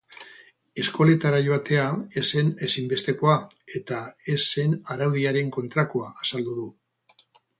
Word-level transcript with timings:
Eskoletara 0.83 1.41
joatea 1.47 1.83
ez 2.21 2.23
zen 2.39 2.49
ezinbestekoa 2.69 3.35
eta 3.81 4.01
ez 4.35 4.39
zen 4.45 4.75
araudiaren 4.95 5.53
kontrakoa, 5.59 6.11
azaldu 6.25 6.57
du. 6.63 6.67